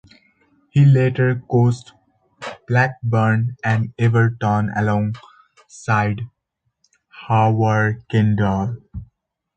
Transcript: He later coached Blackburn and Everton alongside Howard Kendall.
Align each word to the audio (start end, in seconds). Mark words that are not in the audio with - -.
He 0.71 0.83
later 0.83 1.43
coached 1.47 1.93
Blackburn 2.67 3.55
and 3.63 3.93
Everton 3.99 4.71
alongside 4.75 6.21
Howard 7.27 8.03
Kendall. 8.09 8.77